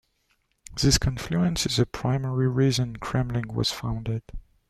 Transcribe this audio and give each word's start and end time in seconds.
This 0.81 0.97
confluence 0.97 1.67
is 1.67 1.75
the 1.77 1.85
primary 1.85 2.47
reason 2.49 2.95
Kremmling 2.97 3.53
was 3.53 3.71
founded. 3.71 4.23